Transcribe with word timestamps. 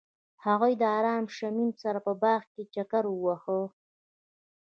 هغوی 0.45 0.73
د 0.81 0.83
آرام 0.99 1.25
شمیم 1.37 1.71
سره 1.83 1.99
په 2.05 2.13
باغ 2.21 2.41
کې 2.53 2.63
چکر 2.73 3.03
وواهه. 3.09 3.59